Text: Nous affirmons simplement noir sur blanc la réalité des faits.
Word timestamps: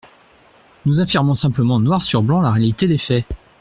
Nous 0.87 0.99
affirmons 0.99 1.35
simplement 1.35 1.79
noir 1.79 2.01
sur 2.01 2.23
blanc 2.23 2.41
la 2.41 2.49
réalité 2.51 2.87
des 2.87 2.97
faits. 2.97 3.25